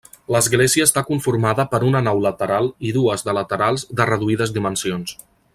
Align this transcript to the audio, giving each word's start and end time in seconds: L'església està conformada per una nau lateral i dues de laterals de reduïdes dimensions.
L'església 0.35 0.85
està 0.87 1.03
conformada 1.09 1.65
per 1.75 1.81
una 1.91 2.01
nau 2.07 2.23
lateral 2.25 2.73
i 2.91 2.95
dues 2.97 3.27
de 3.31 3.39
laterals 3.41 3.89
de 4.01 4.11
reduïdes 4.15 4.59
dimensions. 4.61 5.19